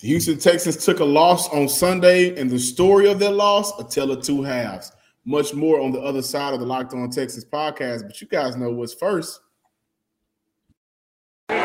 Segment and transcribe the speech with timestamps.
[0.00, 3.84] The Houston Texans took a loss on Sunday, and the story of their loss, a
[3.84, 4.90] tale of two halves.
[5.26, 8.56] Much more on the other side of the Locked On Texans podcast, but you guys
[8.56, 9.40] know what's first.
[11.50, 11.56] You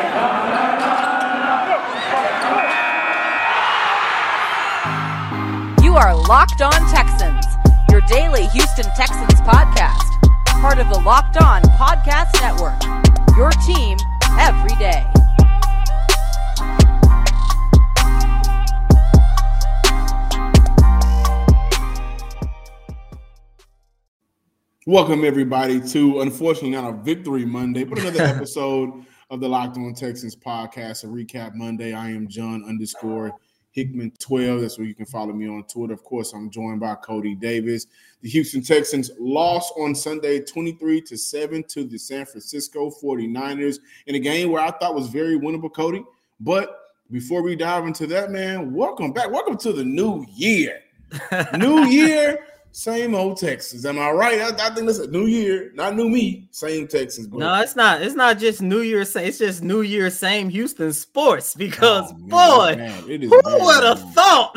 [5.94, 7.46] are Locked On Texans,
[7.90, 10.12] your daily Houston Texans podcast,
[10.60, 12.82] part of the Locked On Podcast Network.
[13.34, 13.96] Your team
[14.38, 15.06] every day.
[24.88, 29.92] Welcome everybody to unfortunately not a victory Monday, but another episode of the Locked On
[29.92, 31.92] Texans podcast, a recap Monday.
[31.92, 33.32] I am John underscore
[33.72, 34.60] Hickman 12.
[34.60, 35.92] That's where you can follow me on Twitter.
[35.92, 37.88] Of course, I'm joined by Cody Davis.
[38.20, 44.14] The Houston Texans lost on Sunday 23 to 7 to the San Francisco 49ers in
[44.14, 46.04] a game where I thought was very winnable, Cody.
[46.38, 46.78] But
[47.10, 49.32] before we dive into that, man, welcome back.
[49.32, 50.78] Welcome to the new year.
[51.58, 52.38] new year
[52.76, 53.86] same old Texas.
[53.86, 54.38] Am I right?
[54.38, 56.46] I, I think that's a new year, not new me.
[56.50, 57.26] Same Texas.
[57.26, 57.38] But.
[57.38, 58.02] No, it's not.
[58.02, 59.00] It's not just New Year.
[59.00, 60.10] It's just New Year.
[60.10, 61.54] Same Houston sports.
[61.54, 64.52] Because oh, boy, who would have thought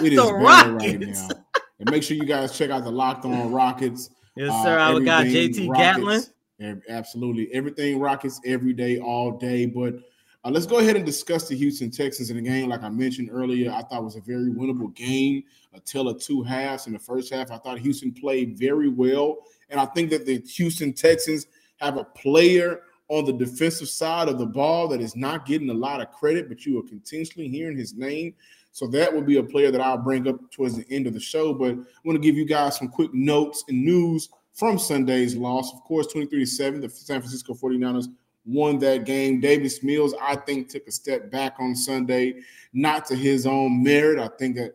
[0.00, 1.20] it is the Rockets?
[1.20, 1.28] Right now.
[1.80, 4.08] And make sure you guys check out the Locked On Rockets.
[4.36, 4.78] Yes, sir.
[4.78, 6.82] Uh, I got JT Rockets, Gatlin.
[6.88, 9.66] Absolutely, everything Rockets every day, all day.
[9.66, 9.96] But
[10.44, 12.68] uh, let's go ahead and discuss the Houston Texans in the game.
[12.68, 15.42] Like I mentioned earlier, I thought was a very winnable game
[15.72, 16.86] a until a two halves.
[16.86, 19.38] In the first half, I thought Houston played very well.
[19.70, 24.38] And I think that the Houston Texans have a player on the defensive side of
[24.38, 27.76] the ball that is not getting a lot of credit, but you are continuously hearing
[27.76, 28.34] his name.
[28.72, 31.20] So that will be a player that I'll bring up towards the end of the
[31.20, 31.54] show.
[31.54, 35.72] But I want to give you guys some quick notes and news from Sunday's loss.
[35.72, 38.08] Of course, 23 to 7, the San Francisco 49ers
[38.44, 39.40] won that game.
[39.40, 42.42] Davis Mills, I think, took a step back on Sunday,
[42.72, 44.18] not to his own merit.
[44.18, 44.74] I think that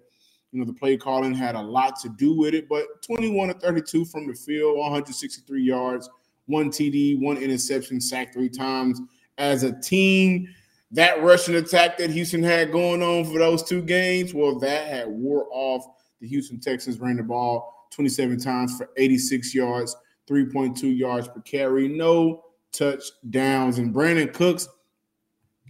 [0.52, 3.54] you know the play calling had a lot to do with it, but 21 to
[3.56, 6.10] 32 from the field, 163 yards,
[6.48, 9.00] one TD, one interception, sacked three times.
[9.38, 10.50] As a team,
[10.92, 15.08] that rushing attack that Houston had going on for those two games, well, that had
[15.08, 15.86] wore off.
[16.20, 19.96] The Houston Texans ran the ball 27 times for 86 yards,
[20.28, 21.88] 3.2 yards per carry.
[21.88, 23.78] No touchdowns.
[23.78, 24.68] And Brandin Cooks,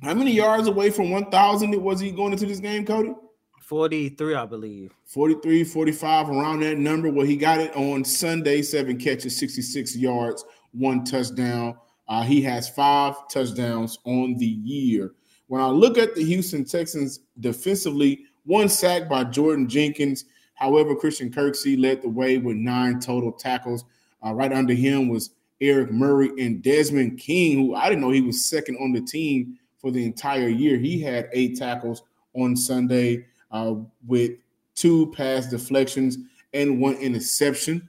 [0.01, 3.13] how many yards away from 1,000 was he going into this game, Cody?
[3.61, 4.91] 43, I believe.
[5.05, 7.11] 43, 45, around that number.
[7.11, 11.77] Well, he got it on Sunday, seven catches, 66 yards, one touchdown.
[12.07, 15.11] Uh, he has five touchdowns on the year.
[15.47, 20.25] When I look at the Houston Texans defensively, one sack by Jordan Jenkins.
[20.55, 23.85] However, Christian Kirksey led the way with nine total tackles.
[24.25, 25.29] Uh, right under him was
[25.61, 29.57] Eric Murray and Desmond King, who I didn't know he was second on the team
[29.77, 30.77] for the entire year.
[30.77, 32.03] He had eight tackles
[32.33, 33.75] on Sunday uh,
[34.07, 34.31] with
[34.75, 36.17] two pass deflections
[36.53, 37.87] and one interception.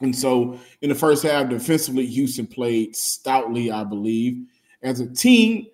[0.00, 4.46] And so in the first half, defensively, Houston played stoutly, I believe.
[4.82, 5.66] As a team,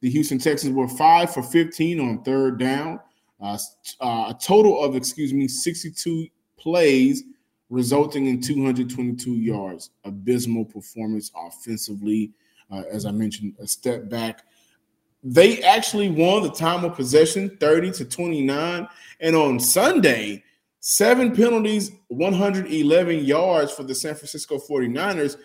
[0.00, 3.00] the Houston Texans were five for 15 on third down,
[3.40, 3.58] uh,
[4.00, 6.26] uh, a total of, excuse me, 62
[6.58, 7.24] plays
[7.70, 9.90] resulting in 222 yards.
[10.04, 12.32] Abysmal performance offensively.
[12.70, 14.42] Uh, as I mentioned, a step back.
[15.22, 18.88] They actually won the time of possession 30 to 29.
[19.20, 20.42] And on Sunday,
[20.80, 25.36] seven penalties, 111 yards for the San Francisco 49ers.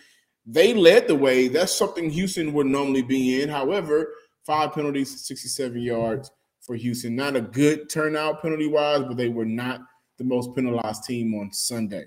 [0.46, 1.48] They led the way.
[1.48, 3.50] That's something Houston would normally be in.
[3.50, 4.14] However,
[4.46, 6.32] five penalties, 67 yards
[6.62, 7.16] for Houston.
[7.16, 9.82] Not a good turnout penalty wise, but they were not
[10.18, 12.06] the most penalized team on Sunday.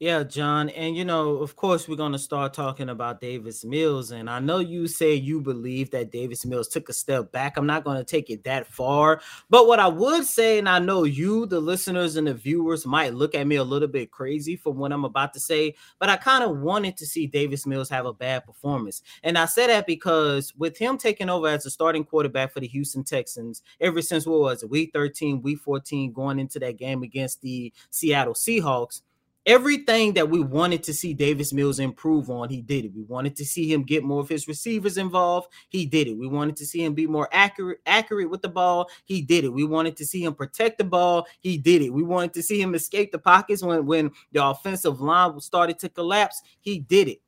[0.00, 0.70] Yeah, John.
[0.70, 4.12] And, you know, of course, we're going to start talking about Davis Mills.
[4.12, 7.58] And I know you say you believe that Davis Mills took a step back.
[7.58, 9.20] I'm not going to take it that far.
[9.50, 13.12] But what I would say, and I know you, the listeners and the viewers, might
[13.12, 16.16] look at me a little bit crazy for what I'm about to say, but I
[16.16, 19.02] kind of wanted to see Davis Mills have a bad performance.
[19.22, 22.68] And I say that because with him taking over as a starting quarterback for the
[22.68, 27.02] Houston Texans, ever since what was it, week 13, week 14, going into that game
[27.02, 29.02] against the Seattle Seahawks
[29.46, 32.92] everything that we wanted to see Davis Mills improve on, he did it.
[32.94, 35.48] We wanted to see him get more of his receivers involved.
[35.68, 36.18] He did it.
[36.18, 38.88] We wanted to see him be more accurate, accurate with the ball.
[39.04, 39.52] He did it.
[39.52, 41.26] We wanted to see him protect the ball.
[41.40, 41.90] He did it.
[41.90, 45.88] We wanted to see him escape the pockets when, when the offensive line started to
[45.88, 46.42] collapse.
[46.60, 47.20] He did it.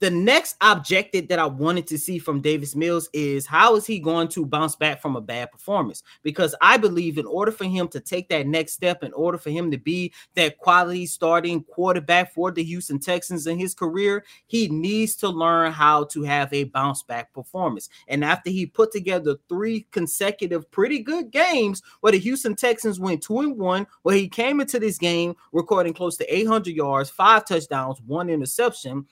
[0.00, 3.98] The next objective that I wanted to see from Davis Mills is how is he
[3.98, 6.02] going to bounce back from a bad performance?
[6.22, 9.50] Because I believe in order for him to take that next step, in order for
[9.50, 14.68] him to be that quality starting quarterback for the Houston Texans in his career, he
[14.68, 17.88] needs to learn how to have a bounce back performance.
[18.06, 23.22] And after he put together three consecutive pretty good games where the Houston Texans went
[23.22, 27.44] two and one, where he came into this game recording close to 800 yards, five
[27.44, 29.06] touchdowns, one interception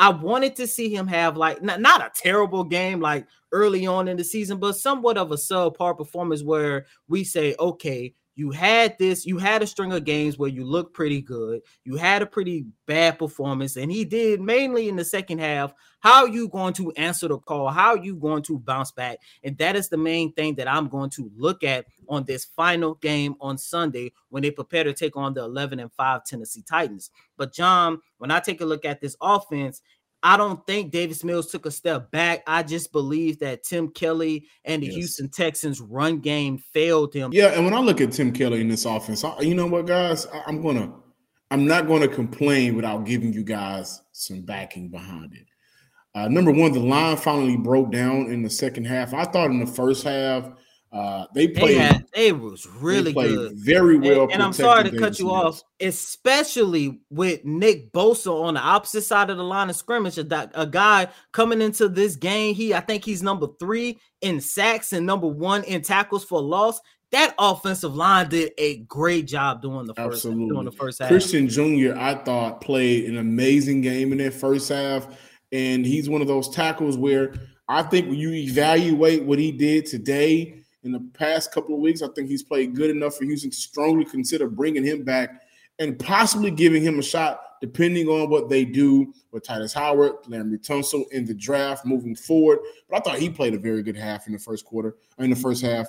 [0.00, 4.08] I wanted to see him have like not, not a terrible game like early on
[4.08, 8.96] in the season, but somewhat of a subpar performance where we say, okay, you had
[8.98, 12.26] this, you had a string of games where you looked pretty good, you had a
[12.26, 15.74] pretty bad performance, and he did mainly in the second half.
[16.00, 17.68] How are you going to answer the call?
[17.68, 19.18] How are you going to bounce back?
[19.44, 22.94] And that is the main thing that I'm going to look at on this final
[22.94, 27.10] game on Sunday when they prepare to take on the 11 and 5 Tennessee Titans.
[27.36, 29.82] But John, when I take a look at this offense,
[30.22, 32.42] I don't think Davis Mills took a step back.
[32.46, 34.94] I just believe that Tim Kelly and the yes.
[34.96, 37.32] Houston Texans run game failed him.
[37.32, 39.86] Yeah, and when I look at Tim Kelly in this offense, I, you know what,
[39.86, 40.92] guys, I, I'm gonna,
[41.50, 45.46] I'm not going to complain without giving you guys some backing behind it.
[46.14, 49.14] Uh, number one, the line finally broke down in the second half.
[49.14, 50.50] I thought in the first half
[50.92, 51.76] uh, they played.
[51.76, 54.24] They, had, they was really they good, very well.
[54.24, 59.02] And, and I'm sorry to cut you off, especially with Nick Bosa on the opposite
[59.02, 60.18] side of the line of scrimmage.
[60.18, 64.92] A, a guy coming into this game, he I think he's number three in sacks
[64.92, 66.80] and number one in tackles for loss.
[67.12, 70.48] That offensive line did a great job doing the first Absolutely.
[70.48, 71.08] doing the first half.
[71.08, 71.96] Christian Jr.
[71.96, 75.06] I thought played an amazing game in that first half,
[75.52, 77.34] and he's one of those tackles where
[77.68, 82.02] I think when you evaluate what he did today in the past couple of weeks.
[82.02, 85.42] I think he's played good enough for Houston to strongly consider bringing him back
[85.78, 90.58] and possibly giving him a shot, depending on what they do with Tytus Howard, Laremy
[90.58, 92.58] Tunsil in the draft moving forward.
[92.88, 95.36] But I thought he played a very good half in the first quarter, in the
[95.36, 95.88] first half.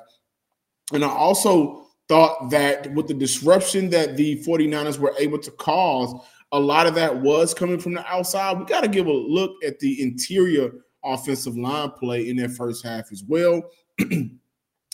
[0.93, 6.13] And I also thought that with the disruption that the 49ers were able to cause,
[6.51, 8.57] a lot of that was coming from the outside.
[8.57, 10.71] We got to give a look at the interior
[11.03, 13.63] offensive line play in that first half as well.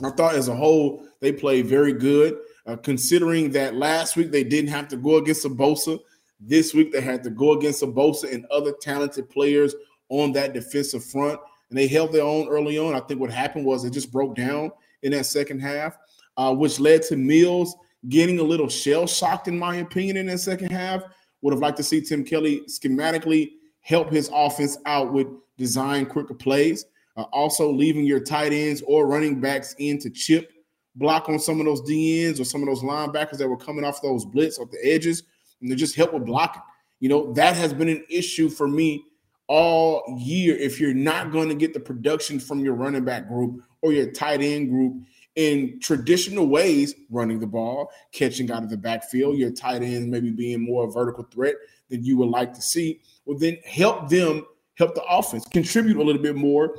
[0.03, 2.37] I thought as a whole they played very good.
[2.65, 5.99] Uh, considering that last week they didn't have to go against a Bosa,
[6.39, 9.73] this week they had to go against a Bosa and other talented players
[10.09, 11.39] on that defensive front,
[11.69, 12.93] and they held their own early on.
[12.93, 14.71] I think what happened was it just broke down
[15.01, 15.97] in that second half,
[16.35, 17.75] uh, which led to Mills
[18.09, 21.03] getting a little shell shocked, in my opinion, in that second half.
[21.41, 25.27] Would have liked to see Tim Kelly schematically help his offense out with
[25.57, 26.85] design quicker plays.
[27.17, 30.51] Uh, also, leaving your tight ends or running backs in to chip
[30.95, 34.01] block on some of those DNs or some of those linebackers that were coming off
[34.01, 35.23] those blitz off the edges,
[35.61, 36.61] and they just help with blocking.
[36.99, 39.03] You know, that has been an issue for me
[39.47, 40.55] all year.
[40.55, 44.11] If you're not going to get the production from your running back group or your
[44.11, 45.03] tight end group
[45.35, 50.31] in traditional ways, running the ball, catching out of the backfield, your tight ends maybe
[50.31, 51.55] being more a vertical threat
[51.89, 56.03] than you would like to see, well, then help them help the offense contribute a
[56.03, 56.75] little bit more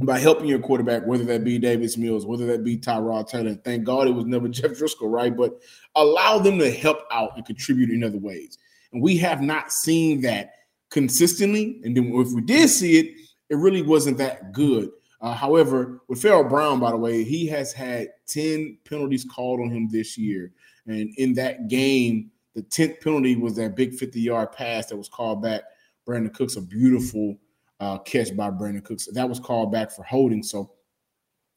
[0.00, 3.54] by helping your quarterback, whether that be Davis Mills, whether that be Tyrod Taylor.
[3.54, 5.36] Thank God it was never Jeff Driskel, right?
[5.36, 5.60] But
[5.94, 8.58] allow them to help out and contribute in other ways.
[8.92, 10.54] And we have not seen that
[10.90, 11.80] consistently.
[11.84, 13.14] And then if we did see it,
[13.50, 14.90] it really wasn't that good.
[15.20, 19.70] Uh, however, with Pharaoh Brown, by the way, he has had 10 penalties called on
[19.70, 20.52] him this year.
[20.86, 25.08] And in that game, the 10th penalty was that big 50 yard pass that was
[25.08, 25.62] called back.
[26.06, 27.38] Brandin Cooks, a beautiful
[27.82, 29.08] uh, catch by Brandin Cooks.
[29.12, 30.44] That was called back for holding.
[30.44, 30.70] So,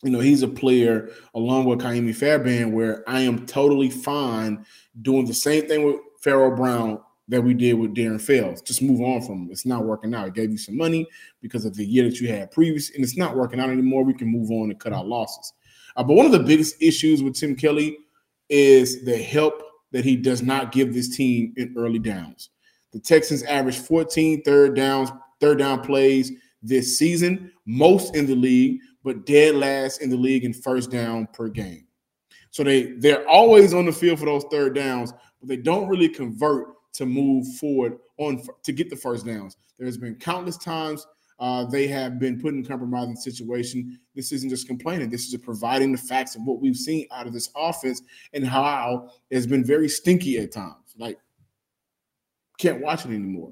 [0.02, 4.66] you know, he's a player along with Kaimi Fairbairn where I am totally fine
[5.04, 8.64] doing the same thing with Pharaoh Brown that we did with Darren Fells.
[8.64, 9.50] Just move on from him.
[9.52, 10.28] It's not working out.
[10.28, 11.08] It gave you some money
[11.42, 14.04] because of the year that you had previous, and it's not working out anymore.
[14.04, 15.54] We can move on and cut our losses.
[15.96, 17.98] Uh, but one of the biggest issues with Tim Kelly
[18.50, 22.50] is the help that he does not give this team in early downs.
[22.94, 28.80] The Texans average 14 third downs third down plays this season, most in the league,
[29.04, 31.88] but dead last in the league in first down per game.
[32.52, 36.10] So they they're always on the field for those third downs, but they don't really
[36.10, 39.58] convert to move forward on to get the first downs.
[39.78, 41.06] There's been countless times
[41.40, 44.00] uh, they have been put in compromising situation.
[44.16, 45.10] This isn't just complaining.
[45.10, 48.02] This is providing the facts of what we've seen out of this offense
[48.34, 50.96] and how it's been very stinky at times.
[50.98, 51.20] Like
[52.58, 53.52] can't watch it anymore.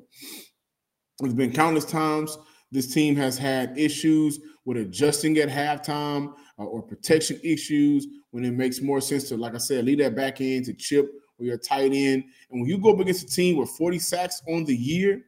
[1.23, 2.37] There's been countless times
[2.71, 8.53] this team has had issues with adjusting at halftime uh, or protection issues when it
[8.53, 11.57] makes more sense to, like I said, leave that back end to chip or your
[11.57, 12.23] tight end.
[12.49, 15.21] And when you go up against a team with 40 sacks on the year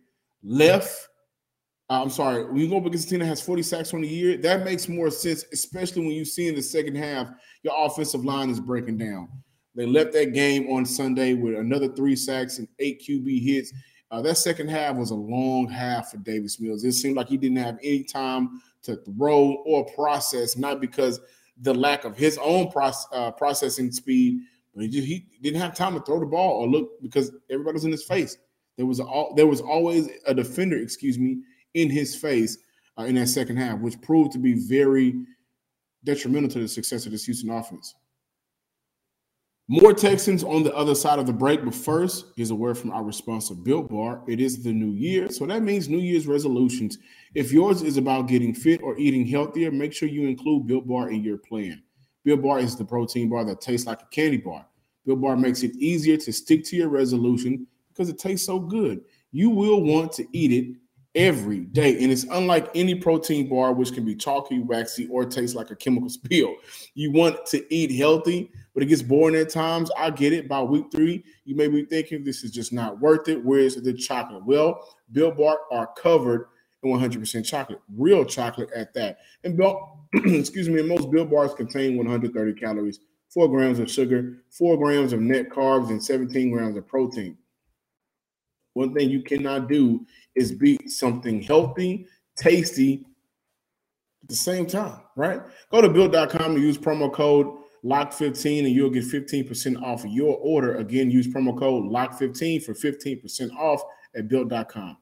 [0.44, 1.08] left
[1.88, 4.02] Uh, I'm sorry, when you go up against a team that has 40 sacks on
[4.02, 7.30] the year, that makes more sense, especially when you see in the second half
[7.62, 9.30] your offensive line is breaking down.
[9.76, 13.72] They left that game on Sunday with another three sacks and eight QB hits.
[14.12, 16.84] Uh, that second half was a long half for Davis Mills.
[16.84, 21.20] It seemed like he didn't have any time to throw or process, not because
[21.62, 22.72] the lack of his own
[23.12, 24.42] uh, processing speed,
[24.74, 27.74] but he, just, he didn't have time to throw the ball or look because everybody
[27.74, 28.38] was in his face.
[28.78, 31.40] There was a, there was always a defender, excuse me,
[31.74, 32.58] in his face
[33.00, 35.16] uh, in that second half, which proved to be very
[36.04, 37.96] detrimental to the success of this Houston offense.
[39.68, 42.92] More Texans on the other side of the break, but first is a word from
[42.92, 44.22] our sponsor, Built Bar.
[44.28, 47.00] It is the new year, so that means New Year's resolutions.
[47.34, 51.10] If yours is about getting fit or eating healthier, make sure you include Built Bar
[51.10, 51.82] in your plan.
[52.24, 54.68] Built Bar is the protein bar that tastes like a candy bar.
[55.04, 59.02] Built Bar makes it easier to stick to your resolution because it tastes so good.
[59.32, 60.76] You will want to eat it
[61.16, 62.04] every day.
[62.04, 65.76] And it's unlike any protein bar, which can be chalky, waxy, or taste like a
[65.76, 66.54] chemical spill.
[66.94, 69.90] You want to eat healthy, but it gets boring at times.
[69.98, 70.50] I get it.
[70.50, 73.44] By week three, you may be thinking this is just not worth it.
[73.44, 74.46] Where's the chocolate?
[74.46, 76.50] Well, Built Bar are covered
[76.84, 79.20] in 100% chocolate, real chocolate at that.
[79.46, 79.80] And Built,
[80.14, 83.00] excuse me, most Built Bars contain 130 calories,
[83.34, 87.38] four grams of sugar, four grams of net carbs, and 17 grams of protein.
[88.74, 90.06] One thing you cannot do
[90.36, 93.06] is be something healthy, tasty
[94.22, 95.42] at the same time, right?
[95.72, 97.48] Go to built.com and use promo code
[97.86, 100.78] LOCK15 and you'll get 15% off your order.
[100.78, 103.82] Again, use promo code LOCK15 for 15% off
[104.16, 104.98] at built.com.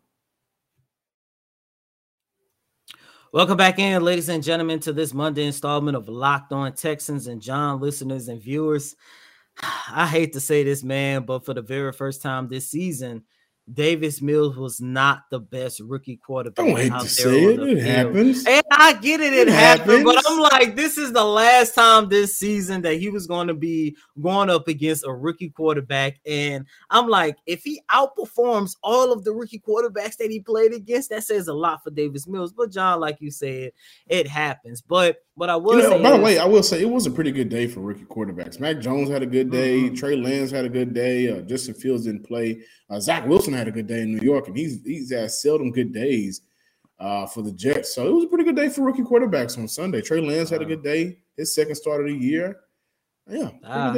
[3.32, 7.42] Welcome back in, ladies and gentlemen, to this Monday installment of Locked On Texans and
[7.42, 8.96] John listeners and viewers.
[9.92, 13.24] I hate to say this, man, but for the very first time this season,
[13.72, 16.66] Davis Mills was not the best rookie quarterback.
[16.66, 17.60] Don't hate to say it.
[17.62, 18.46] It happens.
[18.46, 22.10] And I get it, it, it happened, but I'm like, this is the last time
[22.10, 26.20] this season that he was going to be going up against a rookie quarterback.
[26.26, 31.10] And I'm like, if he outperforms all of the rookie quarterbacks that he played against,
[31.12, 32.52] that says a lot for Davis Mills.
[32.52, 33.72] But John, like you said,
[34.08, 34.82] it happens.
[34.82, 37.12] But but I will you know, by the way, I will say it was a
[37.12, 38.60] pretty good day for rookie quarterbacks.
[38.60, 39.82] Mac Jones had a good day.
[39.82, 39.96] Mm-hmm.
[39.96, 41.30] Trey Lance had a good day.
[41.30, 42.62] Uh, Justin Fields didn't play.
[42.90, 45.72] Uh, Zach Wilson had a good day in New York, and he's he's had seldom
[45.72, 46.42] good days
[47.00, 47.96] uh, for the Jets.
[47.96, 50.02] So it was a pretty good day for rookie quarterbacks on Sunday.
[50.02, 51.20] Trey Lance had a good day.
[51.38, 52.58] His second start of the year.
[53.26, 53.96] Yeah, ah,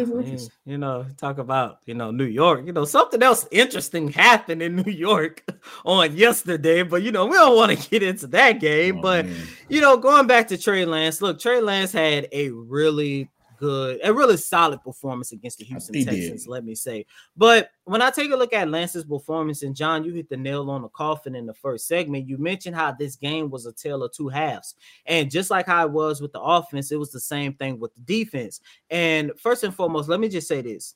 [0.66, 2.64] you know, talk about you know New York.
[2.64, 5.44] You know, something else interesting happened in New York
[5.84, 9.00] on yesterday, but you know we don't want to get into that game.
[9.00, 9.48] Oh, but man.
[9.68, 14.14] you know, going back to Trey Lance, look, Trey Lance had a really good, a
[14.14, 16.50] really solid performance against the Houston Texans, did.
[16.50, 17.06] let me say.
[17.36, 20.70] But when I take a look at Lance's performance, and John, you hit the nail
[20.70, 22.28] on the coffin in the first segment.
[22.28, 24.76] You mentioned how this game was a tale of two halves.
[25.06, 27.94] And just like how it was with the offense, it was the same thing with
[27.94, 28.62] the defense.
[28.90, 30.96] And first and foremost, let me just say this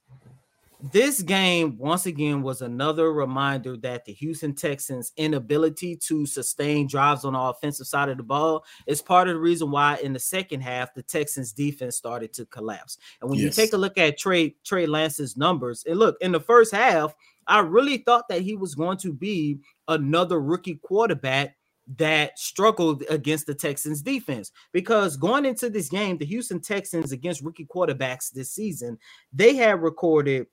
[0.82, 7.26] this game once again was another reminder that the Houston Texans inability to sustain drives
[7.26, 10.20] on the offensive side of the ball is part of the reason why in the
[10.20, 12.98] second half the Texans defense started to collapse.
[13.20, 13.58] And when yes.
[13.58, 17.14] you take a look at Trey Trey Lance's numbers, and look in the first half,
[17.46, 19.60] I really thought that he was going to be
[19.90, 21.58] another rookie quarterback
[21.98, 27.42] that struggled against the Texans defense because going into this game, the Houston Texans against
[27.42, 28.98] rookie quarterbacks this season,
[29.34, 30.46] they had recorded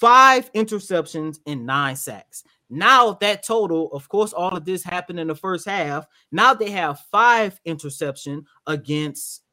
[0.00, 2.42] five interceptions and nine sacks.
[2.68, 6.06] Now that total, of course, all of this happened in the first half.
[6.32, 9.43] Now they have five interception against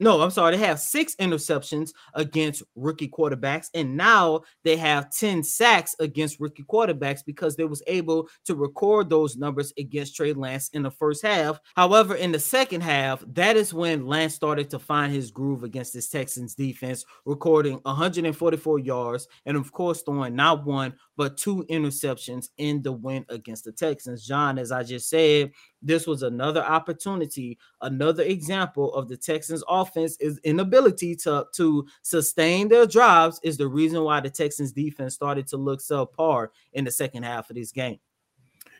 [0.00, 0.56] no, I'm sorry.
[0.56, 6.64] They have six interceptions against rookie quarterbacks, and now they have 10 sacks against rookie
[6.64, 11.22] quarterbacks because they was able to record those numbers against Trey Lance in the first
[11.22, 11.60] half.
[11.76, 15.92] However, in the second half, that is when Lance started to find his groove against
[15.92, 22.46] this Texans defense, recording 144 yards and, of course, throwing not one but two interceptions
[22.56, 24.26] in the win against the Texans.
[24.26, 25.52] John, as I just said,
[25.82, 32.68] this was another opportunity, another example of the Texans offense is inability to, to sustain
[32.68, 36.90] their drives is the reason why the Texans defense started to look subpar in the
[36.90, 37.98] second half of this game.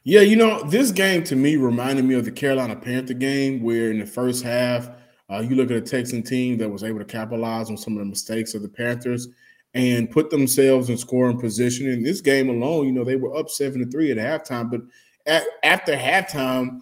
[0.02, 3.90] Yeah, you know, this game to me reminded me of the Carolina Panther game where
[3.90, 4.88] in the first half,
[5.30, 8.00] uh, you look at a Texan team that was able to capitalize on some of
[8.00, 9.28] the mistakes of the Panthers
[9.74, 11.86] and put themselves in scoring position.
[11.88, 14.80] In this game alone, you know, they were up seven to three at halftime, but
[15.26, 16.80] at, after halftime,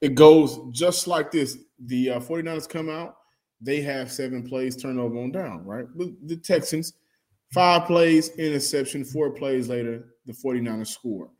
[0.00, 1.58] it goes just like this.
[1.86, 3.16] The uh, 49ers come out,
[3.60, 5.86] they have seven plays turnover on down, right?
[5.96, 6.94] The, Texans,
[7.52, 11.30] five plays, interception, four plays later, the 49ers score.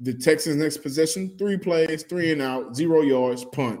[0.00, 3.80] The Texans' next possession, three plays, three and out, zero yards, punt.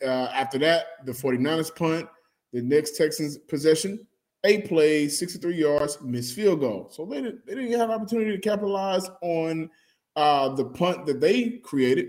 [0.00, 2.08] Uh, after that, the 49ers punt.
[2.52, 4.06] The next Texans possession,
[4.44, 6.88] eight plays, 63 yards, missed field goal.
[6.92, 9.68] So they, did, they didn't have an opportunity to capitalize on
[10.16, 12.08] uh, the punt that they created.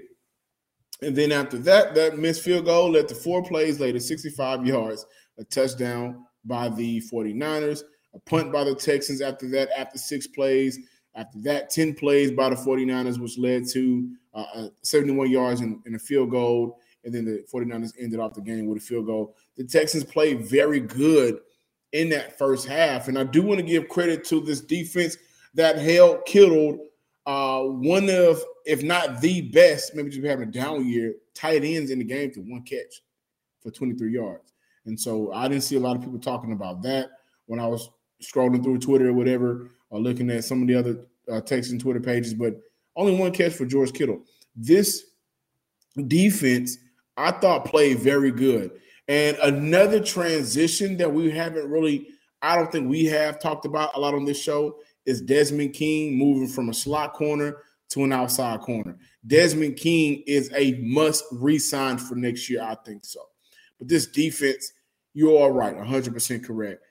[1.01, 5.05] And then after that, that missed field goal led to four plays later, 65 yards,
[5.37, 7.81] a touchdown by the 49ers,
[8.15, 10.79] a punt by the Texans after that, after six plays.
[11.13, 15.81] After that, 10 plays by the 49ers, which led to uh, uh 71 yards and,
[15.85, 16.79] and a field goal.
[17.03, 19.35] And then the 49ers ended off the game with a field goal.
[19.55, 21.39] The Texans played very good
[21.93, 23.07] in that first half.
[23.07, 25.17] And I do want to give credit to this defense
[25.53, 26.79] that held Kittle,
[27.27, 31.91] uh, one of, if not the best, maybe just having a down year, tight ends
[31.91, 33.01] in the game to one catch
[33.61, 34.53] for 23 yards.
[34.85, 37.09] And so I didn't see a lot of people talking about that
[37.45, 37.89] when I was
[38.23, 41.81] scrolling through Twitter or whatever, or looking at some of the other uh, text and
[41.81, 42.61] Twitter pages, but
[42.95, 44.21] only one catch for George Kittle.
[44.55, 45.03] This
[46.07, 46.77] defense,
[47.17, 48.71] I thought, played very good.
[49.09, 52.07] And another transition that we haven't really,
[52.41, 54.77] I don't think we have talked about a lot on this show
[55.07, 58.97] is Desmond King moving from a slot corner to an outside corner.
[59.25, 62.61] Desmond King is a must resign for next year.
[62.61, 63.21] I think so.
[63.79, 64.73] But this defense,
[65.13, 66.81] you're all right, 100% correct.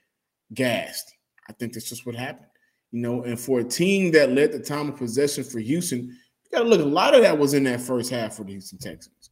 [0.53, 1.13] Gassed.
[1.47, 2.47] I think that's just what happened.
[2.91, 6.51] You know, and for a team that led the time of possession for Houston, you
[6.51, 8.79] got to look, a lot of that was in that first half for the Houston
[8.79, 9.29] Texans.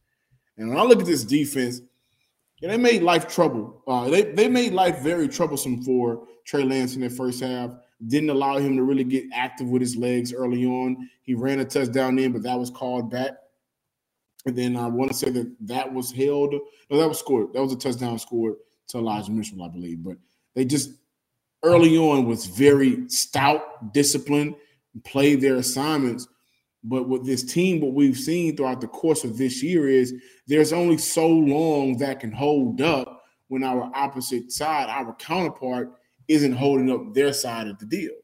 [0.56, 1.80] And when I look at this defense,
[2.60, 3.82] yeah, they made life trouble.
[3.86, 7.70] Uh, they they made life very troublesome for Trey Lance in the first half.
[8.04, 11.08] Didn't allow him to really get active with his legs early on.
[11.22, 13.32] He ran a touchdown in, but that was called back.
[14.44, 16.54] And then I want to say that that was held.
[16.90, 17.52] No, that was scored.
[17.52, 18.56] That was a touchdown scored
[18.88, 20.04] to Elijah Mitchell, I believe.
[20.04, 20.18] But
[20.54, 20.90] they just
[21.62, 24.54] early on was very stout, disciplined,
[25.04, 26.28] played their assignments.
[26.84, 30.14] But with this team, what we've seen throughout the course of this year is
[30.46, 35.92] there's only so long that can hold up when our opposite side, our counterpart,
[36.28, 38.14] isn't holding up their side of the deal.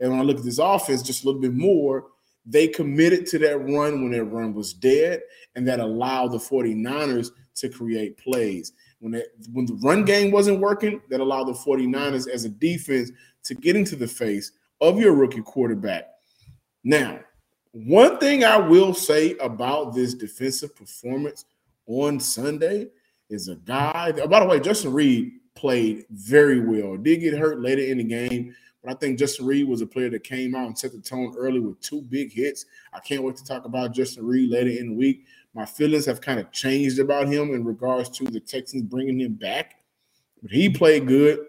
[0.00, 2.06] And when I look at this offense just a little bit more,
[2.46, 5.22] they committed to that run when their run was dead,
[5.54, 8.72] and that allowed the 49ers to create plays.
[9.00, 13.10] When, when the run game wasn't working, that allowed the 49ers as a defense
[13.44, 16.08] to get into the face of your rookie quarterback.
[16.82, 17.20] Now,
[17.72, 21.44] one thing I will say about this defensive performance
[21.86, 22.88] on Sunday
[23.30, 24.12] is a guy.
[24.12, 26.96] That, oh, by the way, Justin Reid played very well.
[26.96, 30.10] Did get hurt later in the game, but I think Justin Reid was a player
[30.10, 32.66] that came out and set the tone early with two big hits.
[32.92, 35.24] I can't wait to talk about Justin Reid later in the week.
[35.54, 39.34] My feelings have kind of changed about him in regards to the Texans bringing him
[39.34, 39.76] back,
[40.42, 41.46] but he played good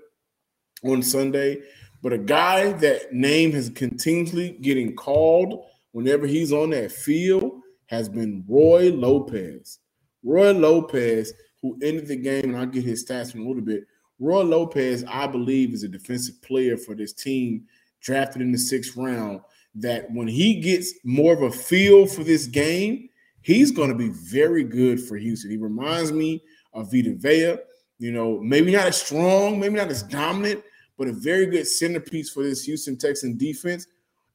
[0.83, 1.61] on Sunday.
[2.03, 8.07] But a guy that name has continually getting called whenever he's on that field has
[8.07, 9.79] been Roy Lopez.
[10.23, 13.85] Roy Lopez, who ended the game, and I'll get his stats in a little bit.
[14.19, 17.65] Roy Lopez, I believe, is a defensive player for this team
[18.01, 19.41] drafted in the sixth round.
[19.75, 23.09] That when he gets more of a feel for this game,
[23.41, 25.51] he's going to be very good for Houston.
[25.51, 27.57] He reminds me of Vita Vea.
[27.97, 30.63] You know, maybe not as strong, maybe not as dominant,
[30.97, 33.87] but a very good centerpiece for this Houston Texan defense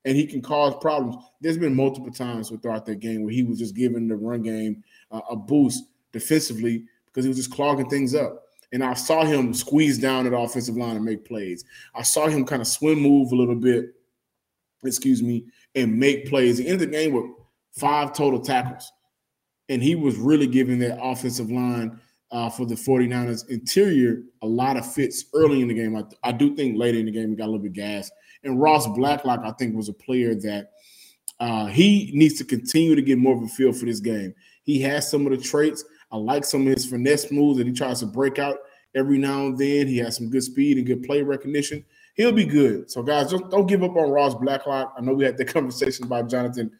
[0.05, 1.17] and he can cause problems.
[1.41, 4.83] There's been multiple times throughout that game where he was just giving the run game
[5.11, 8.45] uh, a boost defensively because he was just clogging things up.
[8.73, 11.65] And I saw him squeeze down at offensive line and make plays.
[11.95, 13.95] I saw him kind of swim move a little bit,
[14.85, 16.59] excuse me, and make plays.
[16.59, 17.27] He ended the game with
[17.73, 18.93] five total tackles.
[19.69, 22.01] And he was really giving that offensive line
[22.33, 25.97] uh, for the 49ers interior a lot of fits early in the game.
[25.97, 28.11] I, I do think later in the game he got a little bit gas
[28.45, 30.73] and Ross Blacklock, I think, was a player that
[31.39, 34.35] uh, he needs to continue to get more of a feel for this game.
[34.63, 35.85] He has some of the traits.
[36.13, 38.59] I like some of his finesse moves that he tries to break out
[38.95, 39.87] every now and then.
[39.87, 41.85] He has some good speed and good play recognition.
[42.15, 42.91] He'll be good.
[42.91, 44.95] So, guys, don't, don't give up on Ross Blacklock.
[44.97, 46.71] I know we had the conversation about Jonathan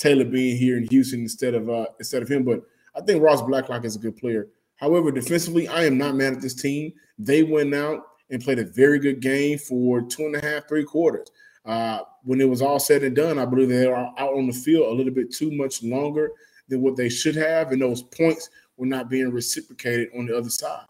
[0.00, 2.62] Taylor being here in Houston instead of uh, instead of him, but
[2.96, 4.48] I think Ross Blacklock is a good player.
[4.76, 6.92] However, defensively, I am not mad at this team.
[7.18, 10.84] They went out and played a very good game for two and a half, three
[10.84, 11.28] quarters.
[11.66, 14.52] Uh, when it was all said and done, I believe they are out on the
[14.54, 16.32] field a little bit too much longer
[16.68, 18.48] than what they should have, and those points
[18.80, 20.86] were not being reciprocated on the other side.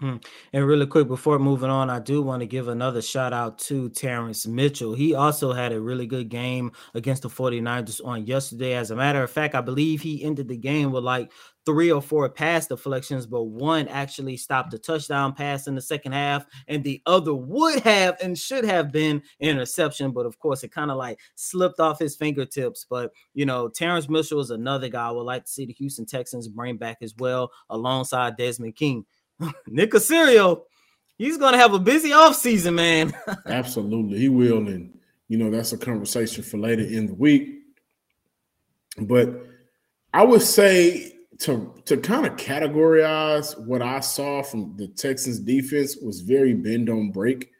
[0.00, 0.18] Hmm.
[0.52, 3.88] And really quick before moving on, I do want to give another shout out to
[3.88, 4.94] Terrence Mitchell.
[4.94, 8.74] He also had a really good game against the 49ers on yesterday.
[8.74, 11.32] As a matter of fact, I believe he ended the game with like
[11.66, 16.12] three or four pass deflections, but one actually stopped a touchdown pass in the second
[16.12, 20.12] half, and the other would have and should have been interception.
[20.12, 22.86] But of course, it kind of like slipped off his fingertips.
[22.88, 26.06] But you know, Terrence Mitchell is another guy I would like to see the Houston
[26.06, 29.04] Texans bring back as well, alongside Desmond King.
[29.66, 30.62] Nick Caserio,
[31.16, 33.12] he's gonna have a busy offseason, man.
[33.46, 34.98] Absolutely, he will, and
[35.28, 37.60] you know that's a conversation for later in the week.
[39.00, 39.46] But
[40.12, 45.96] I would say to to kind of categorize what I saw from the Texans defense
[45.96, 47.52] was very bend on break.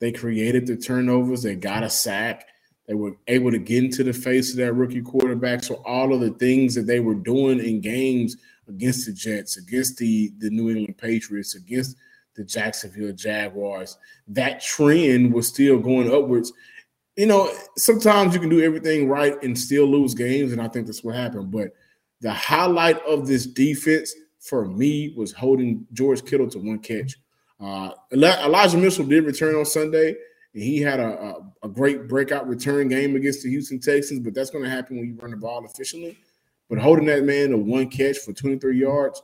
[0.00, 2.46] They created the turnovers, they got a sack,
[2.86, 5.64] they were able to get into the face of that rookie quarterback.
[5.64, 8.36] So all of the things that they were doing in games
[8.68, 11.96] against the Jets, against the, the New England Patriots, against
[12.36, 16.52] the Jacksonville Jaguars, that trend was still going upwards.
[17.16, 20.86] You know, sometimes you can do everything right and still lose games, and I think
[20.86, 21.50] that's what happened.
[21.50, 21.72] But
[22.20, 27.16] the highlight of this defense for me was holding George Kittle to one catch.
[27.60, 30.14] Uh, Elijah Mitchell did return on Sunday,
[30.54, 34.32] and he had a, a, a great breakout return game against the Houston Texans, but
[34.32, 36.16] that's going to happen when you run the ball efficiently.
[36.68, 39.22] But holding that man to one catch for 23 yards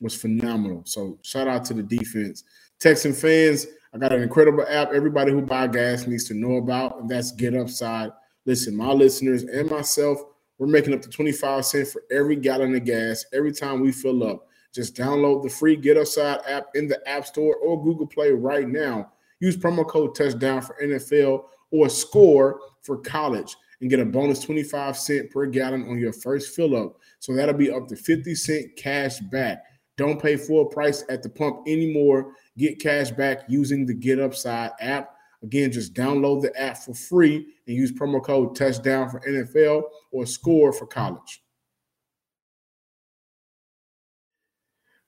[0.00, 0.82] was phenomenal.
[0.86, 2.44] So shout out to the defense.
[2.80, 7.00] Texan fans, I got an incredible app everybody who buy gas needs to know about,
[7.00, 8.10] and that's Get Upside.
[8.46, 10.18] Listen, my listeners and myself,
[10.58, 14.24] we're making up to 25 cents for every gallon of gas every time we fill
[14.24, 14.48] up.
[14.72, 18.68] Just download the free Get Upside app in the App Store or Google Play right
[18.68, 19.12] now.
[19.40, 24.96] Use promo code touchdown for NFL or score for college and get a bonus 25
[24.96, 26.96] cent per gallon on your first fill up.
[27.18, 29.62] So that'll be up to 50 cent cash back.
[29.98, 32.32] Don't pay full price at the pump anymore.
[32.56, 35.10] Get cash back using the Get Upside app.
[35.42, 40.24] Again, just download the app for free and use promo code touchdown for NFL or
[40.24, 41.42] score for college.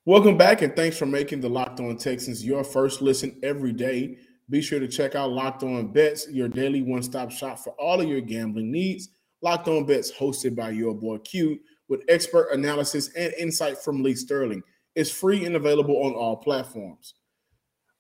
[0.04, 4.18] Welcome back and thanks for making the Locked On Texans your first listen every day.
[4.48, 8.00] Be sure to check out Locked On Bets, your daily one stop shop for all
[8.00, 9.08] of your gambling needs.
[9.42, 14.14] Locked On Bets, hosted by your boy Q, with expert analysis and insight from Lee
[14.14, 14.62] Sterling.
[14.94, 17.14] It's free and available on all platforms.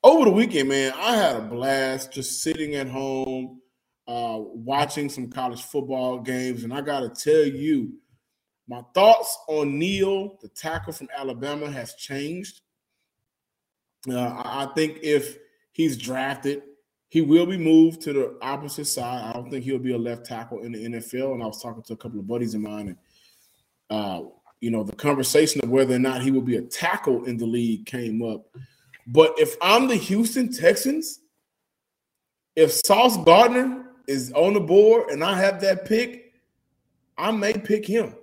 [0.04, 3.60] Over the weekend, man, I had a blast just sitting at home,
[4.06, 6.62] uh, watching some college football games.
[6.62, 7.92] And I got to tell you,
[8.68, 12.60] my thoughts on Neal, the tackle from Alabama, has changed.
[14.08, 15.38] Uh, I think if
[15.76, 16.62] He's drafted.
[17.10, 19.22] He will be moved to the opposite side.
[19.22, 21.34] I don't think he'll be a left tackle in the NFL.
[21.34, 22.96] And I was talking to a couple of buddies of mine, and
[23.90, 24.22] uh,
[24.62, 27.44] you know, the conversation of whether or not he will be a tackle in the
[27.44, 28.46] league came up.
[29.06, 31.20] But if I'm the Houston Texans,
[32.56, 36.32] if Sauce Gardner is on the board and I have that pick,
[37.18, 38.14] I may pick him.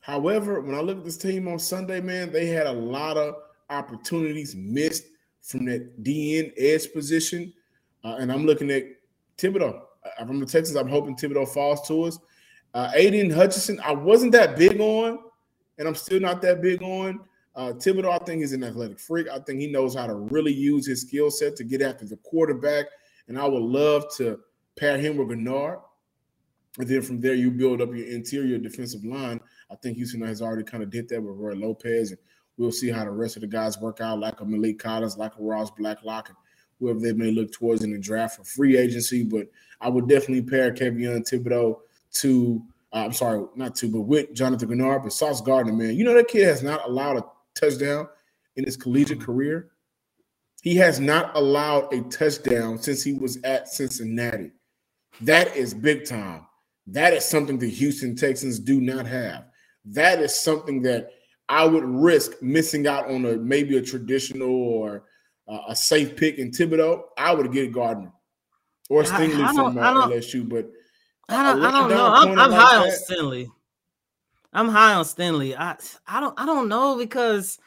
[0.00, 3.36] However, when I look at this team on Sunday, man, they had a lot of
[3.70, 5.04] opportunities missed
[5.42, 7.52] from that DN edge position.
[8.04, 8.84] Uh, and I'm looking at
[9.36, 9.82] Thibodeaux.
[10.04, 12.18] Uh, from the Texans, I'm hoping Thibodeaux falls to us.
[12.74, 15.18] Uh, Aidan Hutchinson, I wasn't that big on,
[15.78, 17.20] and I'm still not that big on.
[17.54, 19.28] Uh, Thibodeaux, I think he's an athletic freak.
[19.28, 22.16] I think he knows how to really use his skill set to get after the
[22.18, 22.86] quarterback.
[23.28, 24.40] And I would love to
[24.76, 25.80] pair him with Greenard.
[26.78, 29.38] And then from there, you build up your interior defensive line.
[29.70, 32.18] I think Houston has already kind of did that with Roy Lopez and
[32.62, 35.32] We'll see how the rest of the guys work out, like a Maliek Collins, like
[35.36, 36.38] a Ross Blacklock, and
[36.78, 39.24] whoever they may look towards in the draft for free agency.
[39.24, 39.48] But
[39.80, 41.80] I would definitely pair Kayvon Thibodeaux
[42.20, 45.02] to, uh, I'm sorry, not to, but with Jonathan Greenard.
[45.02, 47.24] But Sauce Gardner, man, you know that kid has not allowed a
[47.58, 48.06] touchdown
[48.54, 49.26] in his collegiate mm-hmm.
[49.26, 49.72] career.
[50.62, 54.52] He has not allowed a touchdown since he was at Cincinnati.
[55.20, 56.46] That is big time.
[56.86, 59.46] That is something the Houston Texans do not have.
[59.84, 61.10] That is something that
[61.48, 65.04] I would risk missing out on a maybe a traditional or
[65.48, 67.02] uh, a safe pick in Thibodeaux.
[67.18, 68.12] I would get Gardner
[68.88, 70.70] or Stingley I, from uh, LSU, but
[71.28, 72.06] I don't, I don't know.
[72.06, 72.84] I'm, I'm like high that.
[72.84, 73.48] on Stingley.
[74.52, 75.56] I'm high on Stingley.
[75.56, 75.76] I
[76.06, 77.58] I don't I don't know because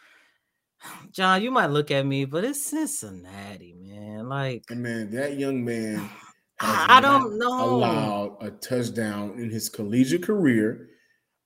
[1.11, 4.27] John, you might look at me, but it's Cincinnati, man.
[4.29, 6.09] Like, man, that young man.
[6.59, 7.75] I don't know.
[7.75, 10.89] Allowed a touchdown in his collegiate career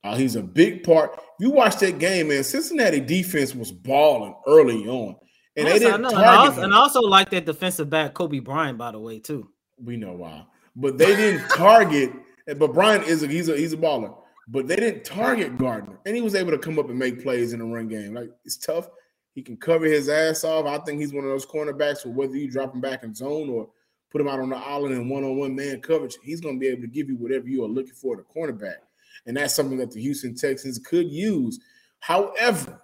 [0.03, 1.19] uh, he's a big part.
[1.39, 2.43] You watch that game, man.
[2.43, 5.15] Cincinnati defense was balling early on,
[5.55, 8.91] and they didn't target and also, and also like that defensive back Coby Bryant, by
[8.91, 9.49] the way, too.
[9.83, 12.11] We know why, but they didn't target.
[12.57, 14.15] But Bryant is a he's a he's a baller,
[14.47, 17.53] but they didn't target Gardner, and he was able to come up and make plays
[17.53, 18.13] in the run game.
[18.13, 18.89] Like it's tough.
[19.35, 20.65] He can cover his ass off.
[20.65, 23.49] I think he's one of those cornerbacks where whether you drop him back in zone
[23.49, 23.69] or
[24.11, 26.81] put him out on the island in one-on-one man coverage, he's going to be able
[26.81, 28.77] to give you whatever you are looking for at a cornerback.
[29.25, 31.59] And that's something that the Houston Texans could use.
[31.99, 32.81] However,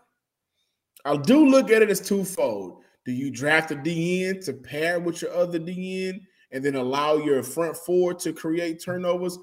[1.05, 2.83] I do look at it as twofold.
[3.05, 6.19] Do you draft a DN to pair with your other DN
[6.51, 9.37] and then allow your front four to create turnovers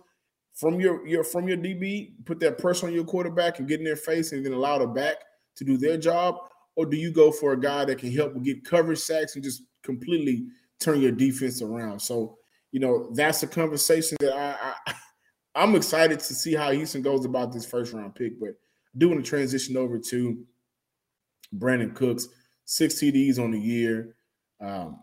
[0.54, 3.84] from your, your from your DB, put that pressure on your quarterback and get in
[3.84, 5.16] their face and then allow the back
[5.56, 6.36] to do their job?
[6.74, 9.62] Or do you go for a guy that can help get coverage sacks and just
[9.82, 10.46] completely
[10.80, 12.00] turn your defense around?
[12.00, 12.38] So,
[12.72, 14.94] you know, that's a conversation that I, I
[15.54, 18.40] I'm excited to see how Houston goes about this first round pick.
[18.40, 20.44] But I do want to transition over to
[21.56, 22.28] Brandin Cooks,
[22.64, 24.16] six TDs on the year,
[24.60, 25.00] um,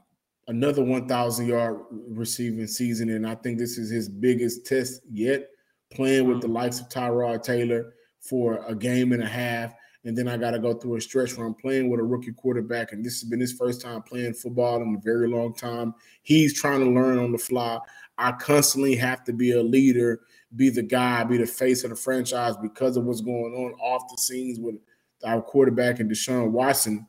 [0.47, 3.09] another 1,000 yard receiving season.
[3.09, 5.47] And I think this is his biggest test yet,
[5.91, 9.73] playing with the likes of Tyrod Taylor for a game and a half.
[10.05, 12.31] And then I got to go through a stretch where I'm playing with a rookie
[12.31, 12.93] quarterback.
[12.93, 15.93] And this has been his first time playing football in a very long time.
[16.23, 17.79] He's trying to learn on the fly.
[18.17, 20.21] I constantly have to be a leader,
[20.55, 24.09] be the guy, be the face of the franchise because of what's going on off
[24.09, 24.75] the scenes with
[25.23, 27.05] our quarterback and Deshaun Watson.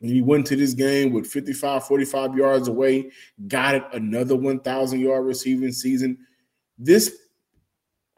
[0.00, 3.10] And he went to this game with 55, 45 yards away,
[3.48, 6.18] got it another 1,000 yard receiving season.
[6.78, 7.16] This,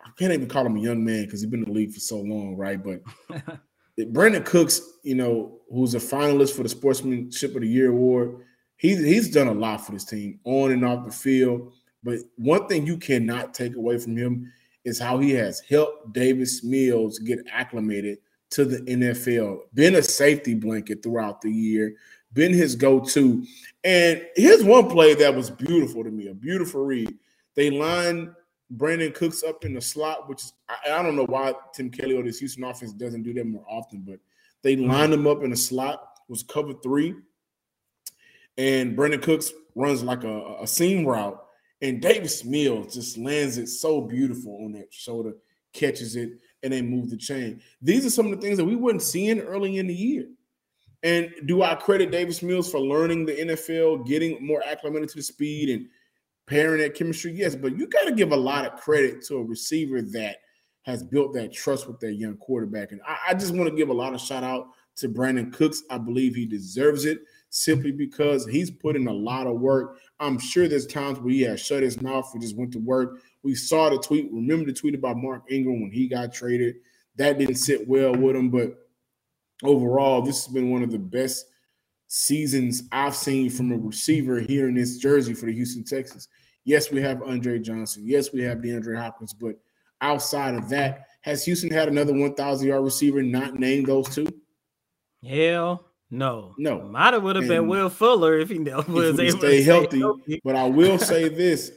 [0.04, 2.00] I can't even call him a young man because he's been in the league for
[2.00, 2.82] so long, right?
[2.82, 3.00] But
[3.98, 8.42] Brandin Cooks, you know, who's a finalist for the Sportsmanship of the Year award,
[8.76, 11.72] he's, he's done a lot for this team on and off the field.
[12.02, 14.52] But one thing you cannot take away from him
[14.84, 18.18] is how he has helped Davis Mills get acclimated
[18.50, 21.94] to the NFL, been a safety blanket throughout the year,
[22.32, 23.44] been his go-to.
[23.84, 27.16] And here's one play that was beautiful to me, a beautiful read.
[27.54, 28.34] They lined
[28.76, 32.16] Brandin Cooks up in the slot, which is I, I don't know why Tim Kelly
[32.16, 34.18] or this Houston offense doesn't do that more often, but
[34.62, 34.90] they mm-hmm.
[34.90, 37.14] lined him up in the slot, was cover three,
[38.58, 41.42] and Brandin Cooks runs like a, a seam route,
[41.82, 45.34] and Davis Mills just lands it so beautiful on that shoulder,
[45.72, 47.60] catches it and they move the chain.
[47.80, 50.26] These are some of the things that we weren't seeing early in the year.
[51.02, 55.22] And do I credit Davis Mills for learning the NFL, getting more acclimated to the
[55.22, 55.86] speed and
[56.46, 57.32] pairing that chemistry?
[57.32, 60.38] Yes, but you got to give a lot of credit to a receiver that
[60.82, 62.92] has built that trust with that young quarterback.
[62.92, 65.82] And I, I just want to give a lot of shout out to Brandin Cooks.
[65.88, 69.98] I believe he deserves it simply because he's put in a lot of work.
[70.18, 73.20] I'm sure there's times where he has shut his mouth and just went to work
[73.42, 74.30] we saw the tweet.
[74.32, 76.76] Remember the tweet about Mark Ingram when he got traded?
[77.16, 78.74] That didn't sit well with him, but
[79.62, 81.46] overall, this has been one of the best
[82.08, 86.28] seasons I've seen from a receiver here in this jersey for the Houston Texans.
[86.64, 88.02] Yes, we have Andre Johnson.
[88.06, 89.56] Yes, we have DeAndre Hopkins, but
[90.00, 94.26] outside of that, has Houston had another 1,000 yard receiver not named those two?
[95.26, 96.54] Hell no.
[96.58, 96.82] No.
[96.82, 100.00] Might have would have been Will Fuller if he was able to stay healthy.
[100.00, 100.40] healthy.
[100.44, 101.72] But I will say this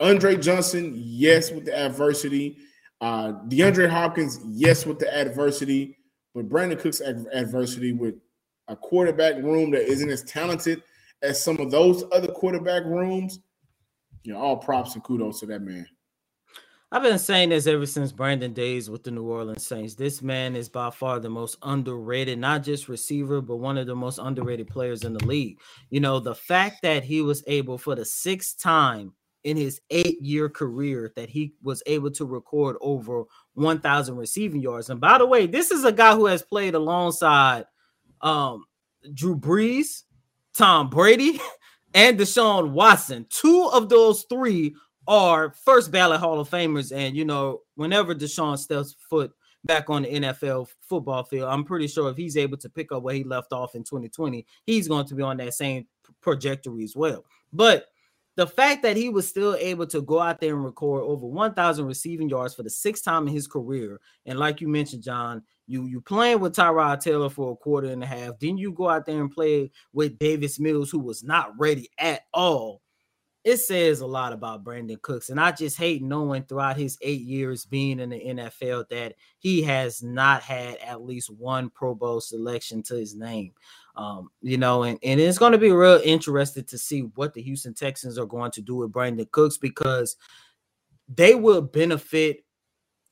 [0.00, 2.58] Andre Johnson, yes, with the adversity.
[3.00, 5.96] Uh, DeAndre Hopkins, yes, with the adversity.
[6.34, 8.14] But Brandin Cook's adversity with
[8.68, 10.82] a quarterback room that isn't as talented
[11.22, 13.40] as some of those other quarterback rooms,
[14.22, 15.86] you know, all props and kudos to that man.
[16.92, 19.94] I've been saying this ever since Brandin days with the New Orleans Saints.
[19.94, 23.94] This man is by far the most underrated, not just receiver, but one of the
[23.94, 25.60] most underrated players in the league.
[25.90, 29.12] You know, the fact that he was able for the sixth time
[29.44, 33.22] in his eight year career that he was able to record over
[33.54, 34.90] 1,000 receiving yards.
[34.90, 37.66] And by the way, this is a guy who has played alongside
[38.20, 38.64] um,
[39.14, 40.02] Drew Brees,
[40.54, 41.40] Tom Brady,
[41.94, 43.26] and Deshaun Watson.
[43.30, 44.74] Two of those three
[45.10, 46.96] are first ballot Hall of Famers.
[46.96, 49.32] And, you know, whenever Deshaun steps foot
[49.64, 53.02] back on the NFL football field, I'm pretty sure if he's able to pick up
[53.02, 55.86] where he left off in 2020, he's going to be on that same
[56.22, 57.24] trajectory as well.
[57.52, 57.86] But
[58.36, 61.84] the fact that he was still able to go out there and record over 1,000
[61.84, 65.86] receiving yards for the sixth time in his career, and like you mentioned, John, you
[65.86, 69.06] you playing with Tyrod Taylor for a quarter and a half, then you go out
[69.06, 72.80] there and play with Davis Mills, who was not ready at all.
[73.42, 77.22] It says a lot about Brandin Cooks, and I just hate knowing throughout his eight
[77.22, 82.20] years being in the NFL that he has not had at least one Pro Bowl
[82.20, 83.52] selection to his name.
[83.96, 87.42] Um, you know, and, and it's going to be real interesting to see what the
[87.42, 90.16] Houston Texans are going to do with Brandin Cooks because
[91.08, 92.44] they will benefit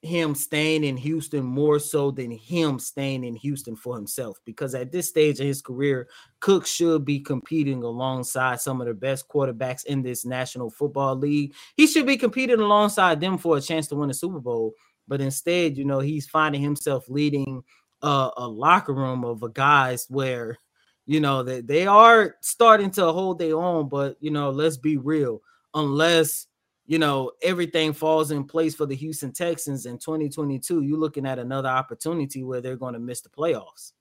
[0.02, 4.38] him staying in Houston more so than him staying in Houston for himself.
[4.44, 6.08] Because at this stage of his career,
[6.40, 11.54] Cook should be competing alongside some of the best quarterbacks in this National Football League.
[11.76, 14.74] He should be competing alongside them for a chance to win a Super Bowl.
[15.08, 17.62] But instead, you know, he's finding himself leading
[18.02, 20.58] a, a locker room of a guys where
[21.06, 24.76] you know that they, they are starting to hold their own, but you know, let's
[24.76, 25.40] be real,
[25.74, 26.46] unless
[26.88, 31.38] you know everything falls in place for the Houston Texans in 2022, you're looking at
[31.38, 33.92] another opportunity where they're going to miss the playoffs.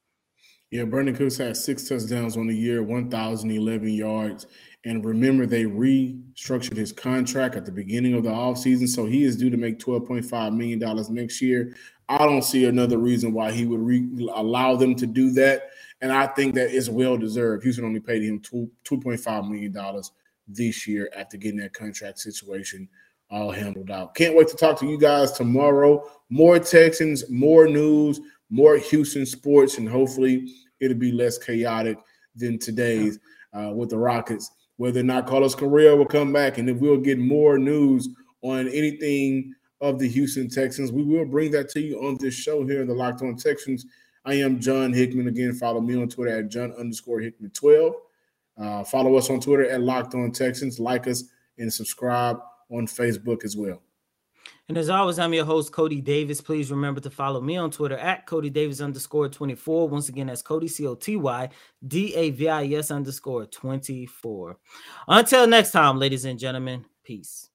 [0.71, 4.47] Yeah, Brandin Cooks had six touchdowns on the year, 1,011 yards.
[4.85, 8.87] And remember, they restructured his contract at the beginning of the offseason.
[8.87, 10.79] So he is due to make $12.5 million
[11.13, 11.75] next year.
[12.09, 15.69] I don't see another reason why he would re- allow them to do that.
[16.01, 17.63] And I think that is well deserved.
[17.63, 19.73] Houston only paid him two, $2.5 million
[20.47, 22.87] this year after getting that contract situation
[23.29, 24.15] all handled out.
[24.15, 26.09] Can't wait to talk to you guys tomorrow.
[26.29, 30.47] More Texans, more news more Houston sports, and hopefully
[30.79, 31.97] it'll be less chaotic
[32.35, 33.19] than today's
[33.53, 34.51] uh, with the Rockets.
[34.77, 38.09] Whether or not Carlos Correa will come back, and if we'll get more news
[38.41, 42.65] on anything of the Houston Texans, we will bring that to you on this show
[42.65, 43.85] here in the Locked On Texans.
[44.25, 45.27] I am John Hickman.
[45.27, 47.93] Again, follow me on Twitter at John underscore Hickman 12.
[48.57, 50.79] Uh, follow us on Twitter at Locked On Texans.
[50.79, 51.25] Like us
[51.57, 52.39] and subscribe
[52.69, 53.81] on Facebook as well.
[54.69, 56.41] And as always, I'm your host, Coty Davis.
[56.41, 59.87] Please remember to follow me on Twitter at Coty Davis underscore 24.
[59.87, 61.49] Once again, that's Coty, C O T Y
[61.87, 64.57] D A V I S underscore 24.
[65.07, 67.49] Until next time, ladies and gentlemen, peace.